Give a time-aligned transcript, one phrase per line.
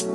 [0.00, 0.08] היי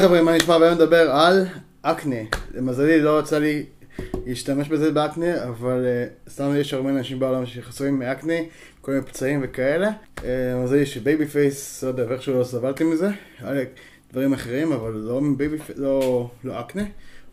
[0.00, 0.56] חברים, מה נשמע?
[0.56, 1.46] והיום נדבר על
[1.82, 2.16] אקנה.
[2.54, 3.66] למזלי לא יצא לי
[4.26, 8.34] להשתמש בזה באקנה, אבל אה, סתם יש הרבה אנשים בעולם שחסויים מאקנה,
[8.80, 9.90] כל מיני פצעים וכאלה.
[10.16, 10.22] אה,
[10.64, 13.08] מזלי ש baby face, לא יודע, ואיכשהו לא סבלתי מזה.
[13.40, 13.64] היה לי
[14.12, 16.82] דברים אחרים, אבל לא מ baby face, לא, לא אקנה.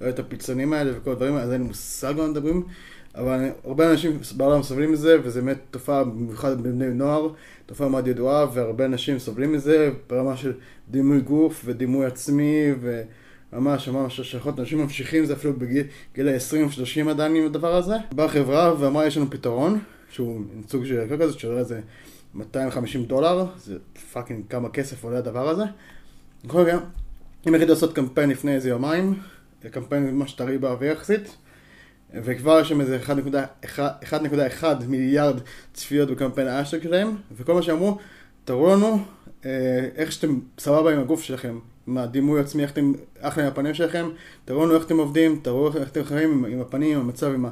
[0.02, 2.64] לא את הפצעונים האלה וכל הדברים האלה, אז אין לי מושג מה מדברים.
[3.16, 7.30] אבל הרבה אנשים בעולם סובלים מזה, וזה באמת תופעה, במיוחד בבני נוער,
[7.66, 10.54] תופעה מאוד ידועה, והרבה אנשים סובלים מזה ברמה של
[10.90, 17.46] דימוי גוף ודימוי עצמי, וממש ממש השלכות, אנשים ממשיכים זה אפילו בגיל ה-20-30 עדיין עם
[17.46, 17.96] הדבר הזה.
[18.12, 19.80] באה חברה ואמרה יש לנו פתרון,
[20.12, 21.82] שהוא סוג של יקר כזה, שעולה איזה
[22.34, 23.78] 250 דולר, זה
[24.14, 25.64] fucking כמה כסף עולה הדבר הזה.
[26.46, 26.80] בכל מקרה,
[27.48, 29.20] אם החליטו לעשות קמפיין לפני איזה יומיים,
[29.64, 31.38] זה קמפיין ממש טרי באוויר יחסית.
[32.14, 33.00] וכבר יש שם איזה
[34.62, 35.40] 1.1 מיליארד
[35.74, 37.98] צפיות בקמפיין האשטג שלהם, וכל מה שאמרו,
[38.46, 39.00] תראו לנו
[39.46, 43.74] אה, איך שאתם סבבה עם הגוף שלכם, עם הדימוי עצמי, איך אתם אחלה עם הפנים
[43.74, 44.10] שלכם,
[44.46, 47.46] תראו לנו איך אתם עובדים, תראו איך אתם חיים עם, עם הפנים, עם המצב, עם
[47.46, 47.50] ה...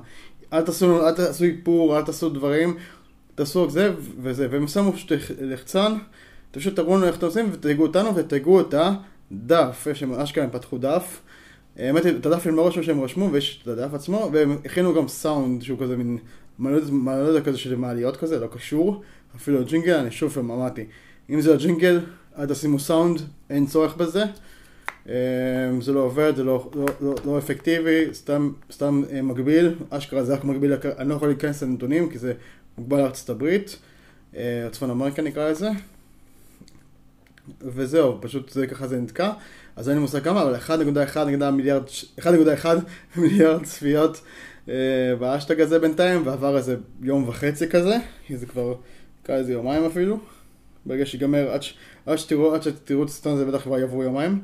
[0.54, 2.78] אל תעשו, אל תעשו איפור, אל תעשו דברים,
[3.36, 3.92] תעשו רק זה
[4.22, 5.94] וזה, והם שמו פשוט לחצן,
[6.52, 10.50] פשוט תראו לנו איך אתם עושים ותייגו אותנו ותייגו את הדף, יש שם אשכרה הם
[10.50, 11.22] פתחו דף.
[11.80, 14.94] האמת היא, את הדף הם לא רשמו שהם רשמו, ויש את הדף עצמו, והם הכינו
[14.94, 16.18] גם סאונד שהוא כזה מין
[16.60, 19.02] מלודיה כזה של מעליות כזה, לא קשור.
[19.36, 20.86] אפילו ג'ינגל, אני שוב פעם אמרתי,
[21.30, 22.00] אם זה הג'ינגל,
[22.38, 24.24] אל תשימו סאונד, אין צורך בזה.
[25.82, 30.44] זה לא עובד, זה לא, לא, לא, לא אפקטיבי, סתם, סתם מגביל, אשכרה זה רק
[30.44, 32.34] מגביל, אני לא יכול להיכנס לנתונים כי זה
[32.78, 33.78] מוגבל לארצות הברית,
[34.72, 35.70] צפון אמריקה נקרא לזה.
[37.62, 39.32] וזהו, פשוט זה ככה זה נתקע.
[39.80, 41.84] אז אין לי מושג כמה, אבל 1.1 מיליארד,
[42.20, 42.26] 1.1
[43.22, 44.22] מיליארד צפיות
[44.70, 44.74] אה,
[45.20, 48.76] באשטג הזה בינתיים, ועבר איזה יום וחצי כזה, כי זה כבר,
[49.24, 50.20] קרה איזה יומיים אפילו.
[50.86, 54.40] ברגע שיגמר, עד, ש, עד שתראו, עד שתראו את הסרטון הזה בטח כבר יעברו יומיים.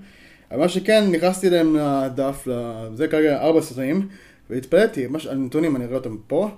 [0.52, 2.48] אבל מה שכן, נכנסתי להם לדף,
[2.94, 4.08] זה כרגע ארבע סרטונים,
[4.50, 6.50] והתפלאתי, מש, על נתונים, אני אראה אותם פה,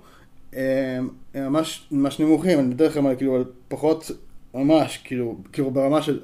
[0.55, 0.97] אה,
[1.33, 4.11] הם ממש, ממש נמוכים, אני בדרך כלל כאילו על פחות,
[4.53, 6.19] ממש, כאילו, כאילו ברמה של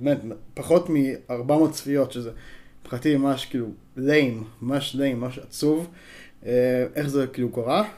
[0.00, 0.18] באמת,
[0.54, 2.30] פחות מ-400 צפיות, שזה
[2.82, 3.66] מבחינתי ממש כאילו
[3.96, 5.88] lame, ממש lame, ממש עצוב,
[6.46, 7.88] אה, איך זה כאילו קרה.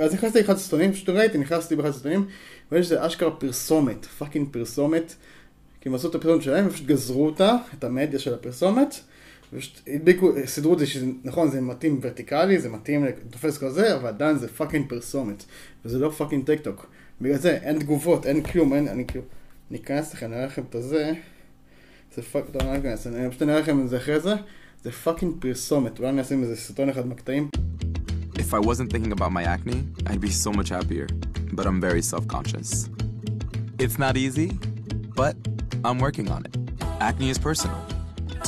[0.00, 2.26] אז נכנסתי לאחד הסרטונים, פשוט ראיתי, נכנסתי באחד הסרטונים,
[2.72, 5.14] ויש שזה אשכרה פרסומת, fucking פרסומת,
[5.80, 8.94] כי הם עשו את הפרסומת שלהם, ופשוט גזרו אותה, את המדיה של הפרסומת,
[9.52, 14.08] ופשוט הדביקו, סידרו את זה שזה, נכון, זה מתאים ורטיקלי, זה מתאים לתופס כזה, אבל
[14.08, 15.44] עדיין זה fucking פרסומת,
[15.84, 16.86] וזה לא fucking טיק טוק.
[17.20, 19.24] בגלל זה אין תגובות, אין כלום, אין, אני כאילו...
[19.70, 21.12] ניכנס לכם, נראה לכם את הזה.
[22.14, 24.34] זה fuck, לא, לא ניכנס, אני פשוט נראה לכם את זה אחרי זה.
[24.82, 27.48] זה fucking פרסומת, אולי אני אשים איזה סרטון אחד מהקטעים.
[28.34, 31.06] If I wasn't thinking about my acne, I'd be so much happier.
[31.56, 32.70] But I'm very self-conscious.
[33.84, 34.48] It's not easy,
[35.20, 35.34] but
[35.86, 36.54] I'm working on it.
[37.00, 37.80] Acne is personal.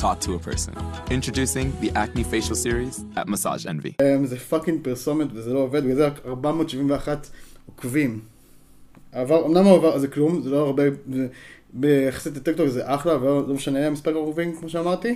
[0.01, 0.73] Taught to a person.
[1.17, 3.95] Introducing the Acne Facial Series at Massage Envy.
[4.25, 7.29] זה fucking פרסומת וזה לא עובד, בגלל זה רק 471
[7.65, 8.21] עוקבים.
[9.11, 10.83] עבר, אמנם הוא עבר, זה כלום, זה לא הרבה,
[11.73, 15.15] ביחסית לטיקטוק זה אחלה, אבל לא משנה המספר עוקבים כמו שאמרתי,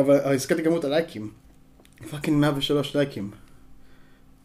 [0.00, 1.30] אבל הזכרתי כמות הלייקים,
[2.10, 3.30] fucking 103 לייקים.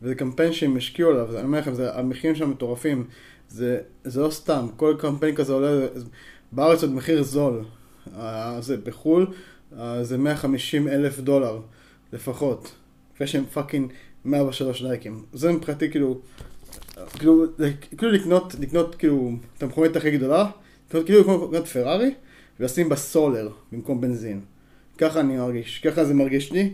[0.02, 3.08] וזה קמפיין שהם השקיעו עליו, אני אומר לכם, המחירים שם מטורפים,
[3.50, 5.88] זה, זה לא סתם, כל קמפיין כזה עולה,
[6.52, 7.64] בארץ עוד מחיר זול,
[8.60, 9.28] זה בחו"ל,
[10.02, 11.60] זה 150 אלף דולר
[12.14, 12.72] לפחות,
[13.20, 13.92] ויש להם fucking
[14.25, 16.22] 103 לייקים, זה מבחינתי כאילו,
[17.20, 17.46] כאילו,
[17.98, 20.50] כאילו לקנות, לקנות כאילו את המכונית הכי גדולה,
[20.90, 22.14] לקנות כאילו לקנות פרארי
[22.60, 24.42] ולשים בה סולר במקום בנזין.
[24.98, 26.74] ככה אני מרגיש, ככה זה מרגיש לי.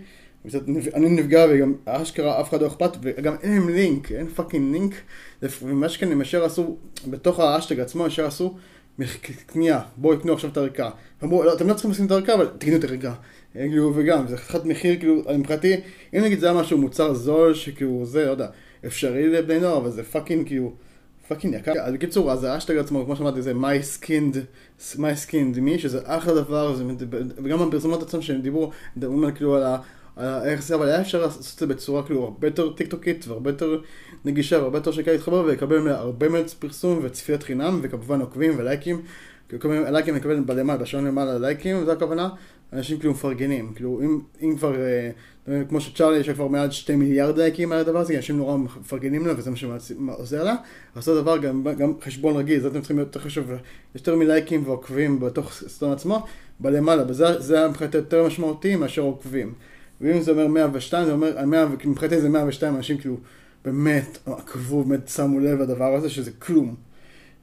[0.94, 4.94] אני נפגע וגם אשכרה אף אחד לא אכפת וגם אין להם לינק, אין fucking לינק.
[5.64, 6.78] ומה שכן הם ישר עשו,
[7.08, 8.56] בתוך האשטג עצמו ישר עשו
[9.46, 10.90] קנייה, בואו יקנו עכשיו את הערכה.
[11.24, 13.14] אמרו, לא, אתם לא צריכים לשים את הערכה אבל תקנו את הערכה.
[13.54, 15.76] כאילו, וגם, זה חתיכת מחיר, כאילו, מבחינתי,
[16.14, 18.48] אם נגיד זה היה משהו מוצר זול, שכאילו זה, לא יודע.
[18.86, 20.74] אפשרי לבני נוער, אבל זה fucking כאילו,
[21.27, 21.74] fucking יקר.
[21.81, 24.36] אז בקיצור, אז האשטג עצמו, כמו שאמרתי, זה my skin and,
[24.96, 26.84] my skin and me, שזה אחלה דבר, זה,
[27.44, 29.78] וגם הפרסומות עצמם שהם דיברו, מדברים על כאילו על ה...
[30.44, 33.81] איך זה, אבל היה אפשר לעשות את זה בצורה כאילו הרבה יותר טיקטוקית והרבה יותר
[34.26, 39.02] נגישה והרבה יותר שקל להתחבר ולקבל הרבה מאוד פרסום וצפיות חינם וכמובן עוקבים ולייקים.
[39.64, 42.30] לייקים מקבל בלמעלה, בשעון למעלה לייקים, זו הכוונה.
[42.74, 44.75] אנשים כאילו מפרגנים, כאילו אם, אם כבר,
[45.48, 49.27] אה, כמו שצ'ארלי יש כבר מעל שתי מיליארד לייקים על הדבר הזה, אנשים נורא מפרגנים
[49.27, 50.56] לה וזה מה שעוזר לה,
[50.95, 53.51] אז אותו דבר גם, גם חשבון רגיל, זה אתם צריכים להיות יותר חשוב,
[53.95, 56.25] יותר מלייקים ועוקבים בתוך סטון עצמו,
[56.60, 59.54] בלמעלה, וזה מבחינת יותר משמעותי מאשר עוקבים.
[60.01, 63.18] ואם זה אומר 102, זה אומר, 100, מבחינתי זה 102 אנשים כאילו
[63.66, 66.75] באמת עקבו, באמת שמו לב לדבר הזה, שזה כלום.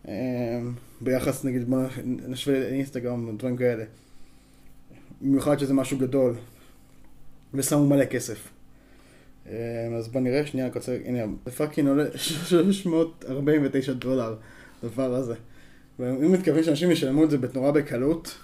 [0.08, 0.60] אה,
[1.00, 3.84] ביחס נגיד, בוא נשווה לאינסטגרם, דברים כאלה.
[5.20, 6.34] במיוחד שזה משהו גדול.
[7.54, 8.48] ושמו מלא כסף.
[9.48, 14.34] אה, אז בוא נראה, שנייה, קוצר, הנה, זה פאקינג עולה 349 דולר,
[14.82, 15.34] הדבר הזה.
[15.98, 18.36] ואם מתכוון שאנשים ישלמו את זה נורא בקלות,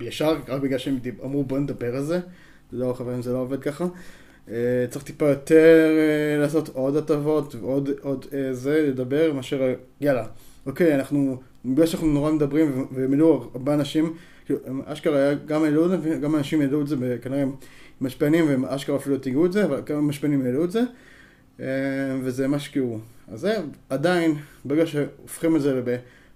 [0.00, 2.20] ישר, רק בגלל שהם אמרו בוא נדבר על זה,
[2.72, 3.86] לא חברים, זה לא עובד ככה.
[4.48, 10.26] אה, צריך טיפה יותר אה, לעשות עוד הטבות ועוד עוד זה, לדבר, מאשר, יאללה,
[10.66, 14.14] אוקיי, אנחנו, בגלל שאנחנו נורא מדברים העלו הרבה אנשים,
[14.46, 17.44] כאילו, אשכרה גם העלו את זה, גם אנשים העלו את זה, כנראה
[18.00, 20.82] משפיענים, והם אשכרה אפילו תיגעו את זה, אבל כמה משפיענים העלו את זה,
[21.60, 21.66] אה,
[22.22, 22.98] וזה מה שכאילו.
[23.28, 23.56] אז זה
[23.88, 25.82] עדיין, ברגע שהופכים את זה.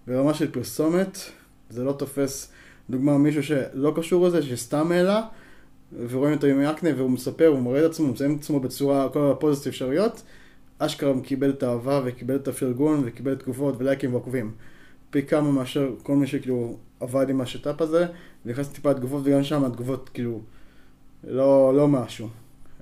[0.06, 1.18] ברמה של פרסומת,
[1.70, 2.52] זה לא תופס,
[2.90, 5.22] דוגמה, מישהו שלא קשור לזה, שסתם העלה,
[6.10, 9.08] ורואים אותו עם אקנה, והוא מספר, הוא מראה את עצמו, הוא מציין את עצמו בצורה,
[9.08, 10.22] כל הפוזיציות אפשריות,
[10.78, 14.52] אשכרה קיבל את האהבה, וקיבל את הפרגון, וקיבל תגובות ולייקים ועוקבים.
[15.10, 18.06] פי כמה מאשר כל מי שכאילו עבד עם השת"פ הזה,
[18.46, 20.40] ונכנס טיפה לתגובות, וגם שם התגובות כאילו
[21.24, 22.28] לא, לא משהו.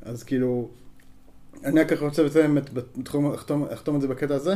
[0.02, 0.68] אז כאילו,
[1.64, 3.32] אני רק רוצה לציין באמת, בתחום,
[3.72, 4.54] אחתום את זה בקטע הזה,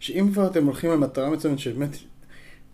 [0.00, 1.96] שאם כבר אתם הולכים על מטרה מצוינת שבאמת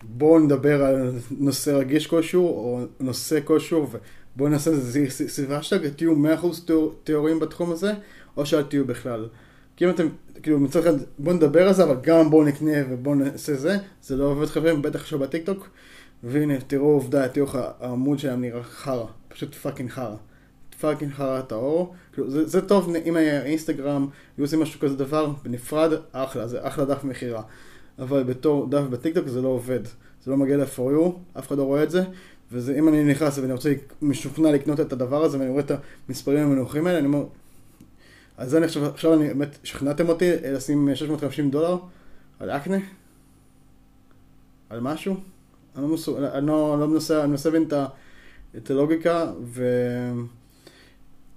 [0.02, 3.88] בואו נדבר על נושא רגיש כלשהו, או נושא כלשהו,
[4.34, 6.72] ובואו נעשה את זה סביב האשטג, תהיו 100%
[7.04, 7.92] תיאורים בתחום הזה,
[8.36, 9.28] או שאל תהיו בכלל.
[9.78, 10.08] כי אם אתם,
[10.42, 14.16] כאילו מצד אחד בואו נדבר על זה, אבל גם בואו נקנה ובואו נעשה זה, זה
[14.16, 15.68] לא עובד חברים, בטח עכשיו בטיקטוק.
[16.22, 20.16] והנה, תראו עובדה, תראו איך העמוד שלהם נראה חרא, פשוט fucking חרא.
[20.80, 21.94] fucking חרא טהור.
[22.12, 26.58] כאילו, זה, זה טוב אם היה אינסטגרם, היו עושים משהו כזה דבר, בנפרד, אחלה, זה
[26.66, 27.42] אחלה דף מכירה.
[27.98, 29.80] אבל בתור דף בטיקטוק זה לא עובד.
[30.24, 32.02] זה לא מגיע ל-for you, אף אחד לא רואה את זה.
[32.52, 33.72] ואם אני נכנס ואני רוצה,
[34.02, 35.72] משוכנע לקנות את הדבר הזה, ואני רואה את
[36.08, 37.24] המספרים המנוחים האלה, אני אומר,
[38.38, 41.78] אז אני עכשיו, עכשיו אני באמת, שכנעתם אותי לשים 650 דולר
[42.38, 42.76] על אקנה?
[44.70, 45.14] על משהו?
[45.76, 47.68] אני לא, מסוג, אני לא, לא מנסה, אני מנסה להבין
[48.56, 49.64] את הלוגיקה, ו...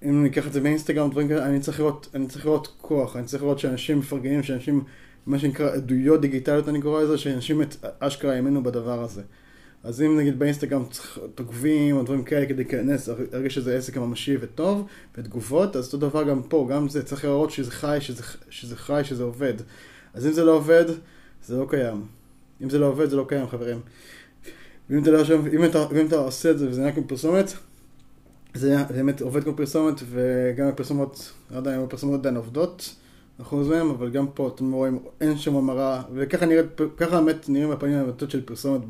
[0.03, 3.25] אם ניקח את זה באינסטגרם, דברים כאלה, אני צריך לראות, אני צריך לראות כוח, אני
[3.25, 4.83] צריך לראות שאנשים מפרגנים, שאנשים,
[5.25, 9.21] מה שנקרא עדויות דיגיטליות אני קורא לזה, שאנשים את אשכרה האמינו בדבר הזה.
[9.83, 10.83] אז אם נגיד באינסטגרם
[11.35, 14.87] תגובים או דברים כאלה כדי להיכנס, הרגע שזה עסק ממשי וטוב,
[15.17, 19.01] ותגובות, אז אותו דבר גם פה, גם זה, צריך לראות שזה חי, שזה, שזה חי,
[19.03, 19.53] שזה עובד.
[20.13, 20.85] אז אם זה לא עובד,
[21.45, 22.05] זה לא קיים.
[22.63, 23.79] אם זה לא עובד, זה לא קיים, חברים.
[24.89, 25.23] ואם אתה, לא,
[25.53, 27.53] אם אתה, אם אתה עושה את זה וזה נראה כמו פרסומת,
[28.53, 32.95] זה באמת עובד כמו פרסומת, וגם הפרסומות, לא יודע אם הפרסומות עדיין עובדות,
[33.41, 36.65] אחוז מהם, אבל גם פה אתם רואים, אין שום המרה, וככה נראית,
[36.97, 38.81] ככה באמת נראים הפנים המטות של פרסומת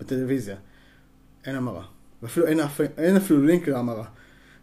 [0.00, 0.56] בטלוויזיה.
[1.46, 1.84] אין המרה.
[2.22, 4.04] ואפילו אין, אף, אין אפילו לינק להמרה.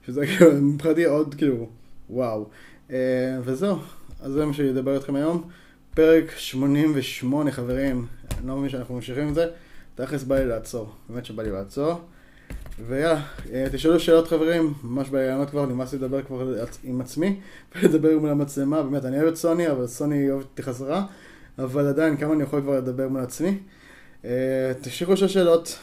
[0.05, 1.69] שזה כאילו, מבחינתי עוד כאילו,
[2.09, 2.47] וואו.
[2.91, 3.77] אה, וזהו,
[4.21, 5.49] אז זה מה שאני אדבר איתכם היום.
[5.93, 8.05] פרק 88 חברים,
[8.39, 9.47] אני לא מבין שאנחנו ממשיכים עם זה.
[9.95, 12.01] תכלס בא לי לעצור, באמת שבא לי לעצור.
[12.87, 13.21] ויאללה,
[13.53, 17.39] אה, תשאלו שאלות חברים, ממש בעיינות כבר, נמאס לי לדבר כבר עם עצמי
[17.75, 21.05] ולדבר מול המצלמה, באמת, אני אוהב את סוני, אבל סוני אוהבת אותי חזרה,
[21.59, 23.57] אבל עדיין, כמה אני יכול כבר לדבר מול עצמי.
[24.25, 25.79] אה, תשאירו של שאלות,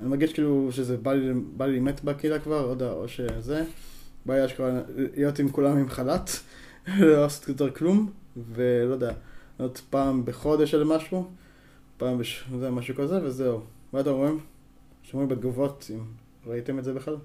[0.00, 3.64] אני מרגיש כאילו שזה בא לי, בא לי מת בקהילה כבר, לא או שזה,
[4.26, 6.30] בא לי אשכרה להיות עם כולם עם חל"ת,
[7.00, 8.10] לא לעשות יותר כלום,
[8.54, 9.12] ולא יודע,
[9.60, 11.30] להיות פעם בחודש על משהו,
[11.96, 12.44] פעם בש...
[12.60, 13.60] זה משהו כזה, וזהו.
[13.92, 14.51] מה אתם רואים?
[15.02, 16.00] שומעים בתגובות אם
[16.46, 17.16] ראיתם את זה בכלל?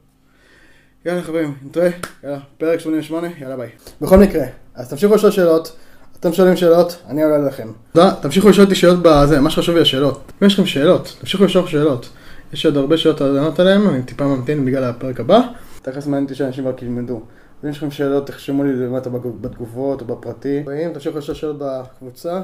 [1.05, 1.89] יאללה חברים, נתראה,
[2.24, 3.69] יאללה, פרק 88, יאללה ביי.
[4.01, 5.75] בכל מקרה, אז תמשיכו לשאול שאלות,
[6.19, 7.67] אתם שואלים שאלות, אני עולה לכם.
[7.93, 10.31] תודה, תמשיכו לשאול אותי שאלות בזה, מה שחשוב לי השאלות.
[10.41, 12.10] אם יש לכם שאלות, תמשיכו לשאול שאלות.
[12.53, 15.39] יש עוד הרבה שאלות לענות עליהן, אני טיפה ממתין בגלל הפרק הבא.
[15.81, 17.22] תכף מעניין אותי שאנשים רק ילמדו.
[17.63, 20.63] אם יש לכם שאלות, תחשמו לי למטה בתגובות או בפרטי.
[20.93, 22.41] תמשיכו לשאול שאלות בקבוצה.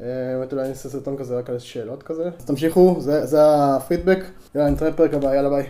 [0.00, 2.30] באמת אולי אני אעשה סרטון כזה רק על שאלות כזה.
[2.38, 4.18] אז תמשיכו, זה הפידבק.
[4.54, 5.66] יאללה, נתראה בפרק הבא, יאללה ביי.